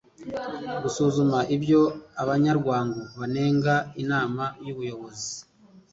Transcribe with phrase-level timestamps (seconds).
[0.83, 1.81] gusuzuma ibyo
[2.21, 3.73] abanyamuryango banenga
[4.03, 5.33] inama y'ubuyobozi